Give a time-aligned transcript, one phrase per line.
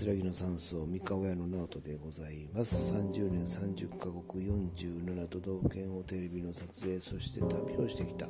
[0.00, 2.96] 安らぎの山荘三河屋の直人でございます。
[2.96, 8.26] 30年30カ国47都道府県をテレビの撮影そして旅をしてきた、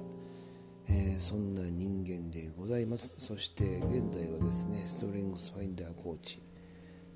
[0.89, 3.15] えー、そんな人間でございます。
[3.19, 6.43] そして現在はですねストレングスファインダーコーチ、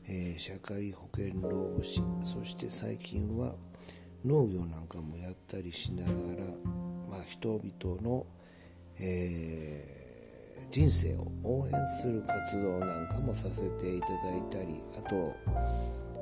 [0.06, 2.00] えー、社会保険労務士。
[2.22, 3.56] そして最近は
[4.24, 6.44] 農業なんかもやったりしながら、
[7.10, 8.24] まあ、人々の、
[9.00, 10.03] えー
[10.70, 15.34] 人生を応援する活動なんかもさせていただいたりあと、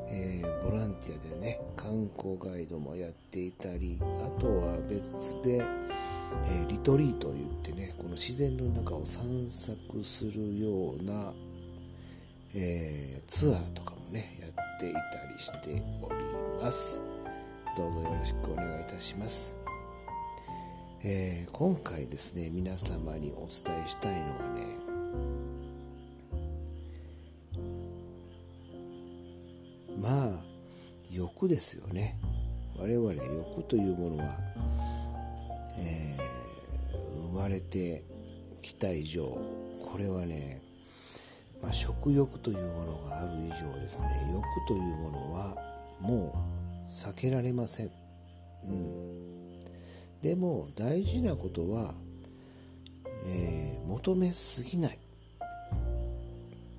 [0.08, 5.62] えー、ボランティアでね観光ガイドもやっていたりあとは別で、
[6.46, 11.32] え、リトリートといってねこの自然の中を散策するような、
[12.54, 15.00] え、ツアーとかもねやっていた
[15.32, 16.24] りしており
[16.62, 17.00] ます。
[17.74, 19.61] どうぞよろしくお願いいたします。
[21.04, 24.82] えー、今回ですね皆様にお伝えしたいのはね
[30.00, 30.30] まあ
[31.10, 32.18] 欲ですよね。
[32.78, 34.36] 我々欲というものは、
[35.76, 38.02] えー、生まれて
[38.62, 40.62] きた以上これはね、
[41.60, 45.56] まあ、食欲というものがある以上ですね欲というものは
[46.00, 46.32] も
[46.86, 47.90] う避けられません、
[48.64, 49.21] うん。
[50.22, 51.92] でも大事なことは、
[53.26, 54.98] えー、求めすぎない、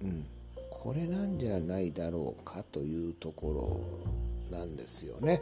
[0.02, 0.26] うん、
[0.70, 3.84] これなんじゃないだろうかというとこ
[4.50, 5.42] ろなんですよね。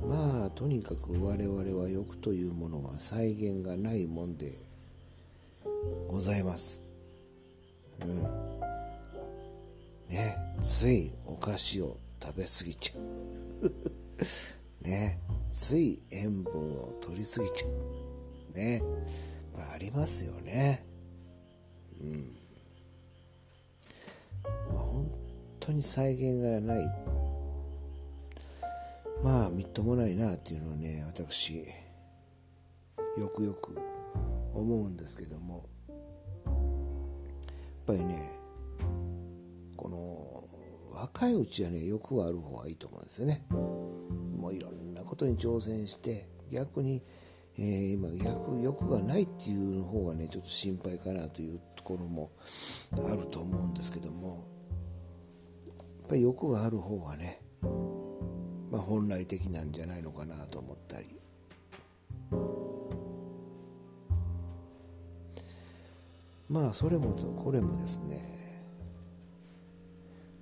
[0.00, 4.58] うん、まあとにかく我々は欲というものは再現がないもんで
[6.06, 6.82] ございます。
[8.00, 8.22] うん、
[10.08, 12.94] ねついお菓子を食べ過ぎちゃ
[13.62, 13.72] う。
[14.86, 15.18] ね
[15.52, 18.56] つい塩分を取りすぎちゃう。
[18.56, 18.82] ね、
[19.54, 20.84] まあ、ありますよね。
[22.00, 22.36] うん。
[24.74, 25.10] まあ本
[25.60, 26.86] 当に再現がない。
[29.22, 31.58] まあみっともないなっていうのをね私
[33.16, 33.78] よくよく
[34.54, 35.68] 思うんですけども。
[36.46, 38.30] やっぱりね
[39.76, 40.44] この
[40.92, 43.44] 若いうちはね欲がある方がいいと思うんですよね。
[43.50, 44.81] もういろん
[45.12, 47.02] ことに挑戦して逆に、
[47.58, 52.30] えー、今逆欲がないっていう方がねちょっと心配かなというところも
[52.94, 54.48] あると思うんですけども
[55.66, 55.72] や
[56.06, 57.42] っぱり欲がある方がね、
[58.70, 61.18] まあ、本来的なんじゃないのかなと思ったり。
[66.48, 68.66] まあそれもこれもですね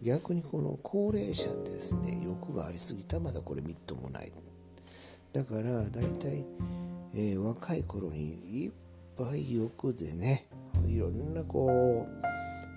[0.02, 4.32] 逆にこの高齢者ですね欲がありすぎたまだこれみっともない
[5.32, 6.44] だから大体、
[7.14, 8.72] えー、若い頃にいっ
[9.16, 10.46] ぱい欲でね
[10.86, 12.26] いろんなこう、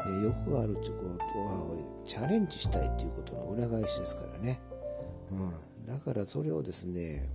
[0.02, 4.62] えー、欲があるっていうことはチャレンジしたいっていうことの裏返しですからね、
[5.32, 7.28] うん、だからそれをですね、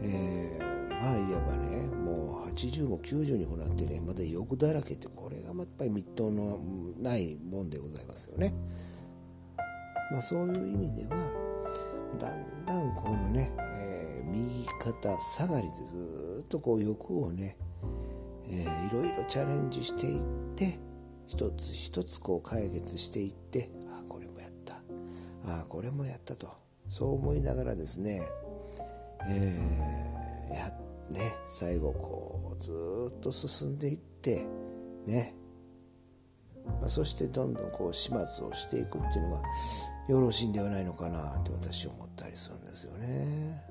[0.00, 6.60] えー、まあいわばねもう80も90にもなってねまだ欲だらけってこれがやっぱりみっの
[6.98, 8.54] ないもんでございますよね。
[10.12, 11.44] まあ、そういう意味では
[12.20, 13.50] だんだんこのね、
[14.32, 17.56] 右肩下がりでずっとこう欲をね、
[18.46, 20.24] えー、いろいろチャレンジしていっ
[20.56, 20.78] て
[21.26, 24.74] 一つ一つこう解決していってあこれもやった。
[25.46, 26.48] ああこれもやったと。
[26.88, 28.22] そう思いながらですね、
[29.26, 30.72] えー、や
[31.10, 32.70] ね最後こうず
[33.16, 34.46] っと進んでいって
[35.06, 35.34] ね、
[36.80, 39.42] まあ、そしてどんどんこう始末をしていくっていうのが
[40.08, 43.64] よろしいんではないのかなって私思ったりするんですよね。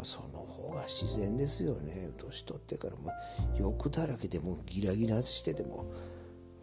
[0.00, 2.08] まあ、その方が自然ですよね。
[2.16, 3.12] 年取ってからも
[3.58, 5.84] 欲だらけでもギラギラしてても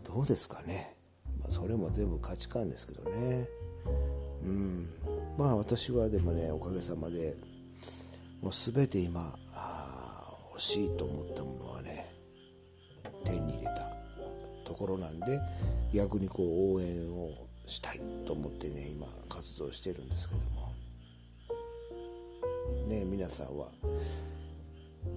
[0.04, 0.98] どうですかね、
[1.40, 3.48] まあ、それも全部価値観ですけどね。
[4.44, 4.90] うん。
[5.38, 7.38] まあ私はでもねおかげさまで
[8.42, 9.38] もう全て今
[10.50, 12.12] 欲しいと思ったものはね
[13.24, 13.88] 手に入れた
[14.66, 15.40] ところなんで
[15.94, 17.30] 逆にこう応援を
[17.68, 20.67] したいと思ってね今活動してるんですけども。
[22.88, 23.68] ね皆さんは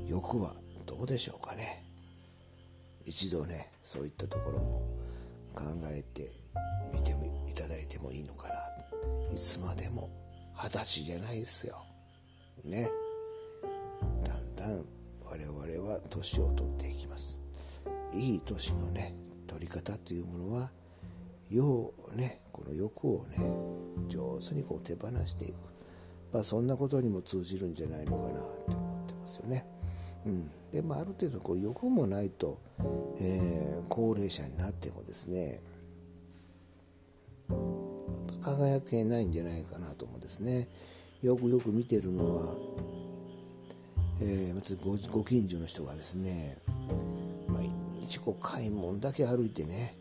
[0.06, 0.54] 欲は
[0.86, 1.84] どうでしょうかね？
[3.04, 4.82] 一度ねそういったところも
[5.54, 6.32] 考えて
[6.92, 7.16] みて
[7.48, 8.54] いただいてもいいのかな。
[9.32, 10.10] いつまでも
[10.54, 11.84] 二十歳じゃないですよ。
[12.64, 12.90] ね。
[14.24, 14.84] だんだん
[15.24, 15.58] 我々
[15.88, 17.40] は年を取っていきます。
[18.12, 19.14] いい年のね
[19.46, 20.70] 取り方というものは
[21.48, 23.38] 要ねこの欲をね
[24.08, 25.69] 上手にこう手放していく。
[26.32, 28.32] まあ、そんなことにも通じるんじゃないのかなっ
[28.68, 29.66] て思ってますよね。
[30.26, 30.50] うん。
[30.72, 32.60] で、まあ、ある程度こう欲もないと、
[33.18, 35.60] えー、高齢者になってもですね
[38.40, 40.68] 輝けないんじゃないかなと思うんですね。
[41.22, 42.54] よくよく見てるのは、
[44.22, 46.56] えー、ごご近所の人がですね
[47.48, 49.98] 毎日こう買い物だけ歩いてね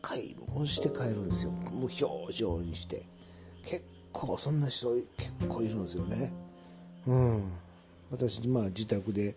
[0.00, 1.50] 買い物して帰るんですよ。
[1.50, 3.06] 無表情にして。
[3.64, 6.32] 結構そんな人結構いるんですよね。
[7.06, 7.52] うん。
[8.10, 9.36] 私まあ自宅で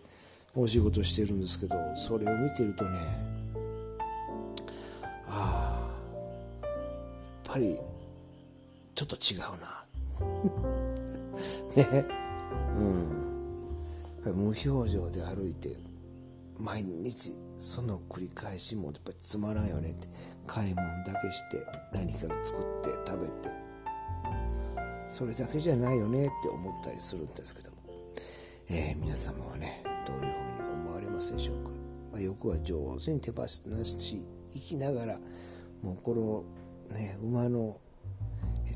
[0.54, 2.98] お仕事してるんですけどそれを見てるとね
[5.28, 5.90] あ
[6.62, 6.72] あやっ
[7.44, 7.78] ぱり
[8.94, 9.84] ちょっと違うな。
[11.92, 12.06] ね。
[12.76, 13.24] うん。
[14.32, 15.76] 無表情で歩いて
[16.58, 20.08] 毎日その繰り返しもやっぱりつまらんよねって
[20.46, 23.63] 買い物だけして何か作って食べて
[25.14, 27.76] それだけじゃないよねって思ったりするんですけども、
[28.68, 31.68] えー、皆様はねどういうふうに思われますでしょうか、
[32.10, 33.62] まあ、欲は上手に手放し
[34.50, 35.20] 生きながら
[35.82, 36.44] もうこ
[36.90, 37.78] のね馬の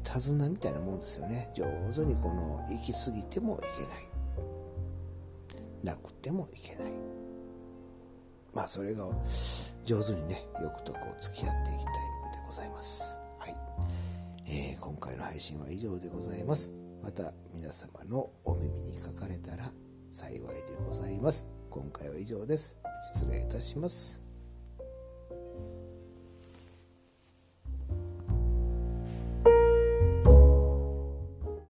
[0.04, 1.50] 手綱みたいなもんですよね。
[1.56, 3.82] 上手にこの行き過ぎてもいけ
[5.90, 5.96] ない。
[5.96, 6.92] なくてもいけない。
[8.54, 9.08] まあそれが
[9.84, 13.17] 上手にね欲とこう付き合っていきたいのでございます、
[14.50, 16.72] えー、今回の配信は以上でございます。
[17.02, 19.70] また皆様のお耳にかかれたら
[20.10, 21.46] 幸いでございます。
[21.68, 22.78] 今回は以上です。
[23.14, 24.27] 失礼いたします。